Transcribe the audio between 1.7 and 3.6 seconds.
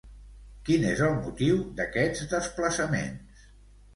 d'aquests desplaçaments?